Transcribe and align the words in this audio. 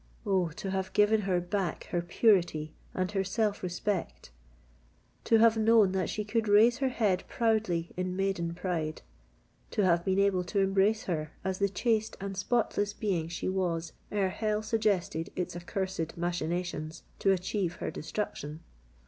Oh! 0.25 0.49
to 0.55 0.71
have 0.71 0.91
given 0.93 1.21
her 1.21 1.39
back 1.39 1.83
her 1.91 2.01
purity 2.01 2.73
and 2.95 3.11
her 3.11 3.23
self 3.23 3.61
respect,—to 3.61 5.37
have 5.37 5.57
known 5.57 5.91
that 5.91 6.09
she 6.09 6.25
could 6.25 6.47
raise 6.47 6.79
her 6.79 6.89
head 6.89 7.23
proudly 7.27 7.91
in 7.95 8.15
maiden 8.15 8.55
pride,—to 8.55 9.85
have 9.85 10.03
been 10.03 10.17
able 10.17 10.43
to 10.45 10.57
embrace 10.57 11.03
her 11.03 11.33
as 11.45 11.59
the 11.59 11.69
chaste 11.69 12.17
and 12.19 12.35
spotless 12.35 12.93
being 12.93 13.27
she 13.27 13.47
was 13.47 13.93
ere 14.11 14.29
hell 14.31 14.63
suggested 14.63 15.29
its 15.35 15.55
accursed 15.55 16.17
machinations 16.17 17.03
to 17.19 17.29
achieve 17.31 17.75
her 17.75 17.91
destruction! 17.91 18.61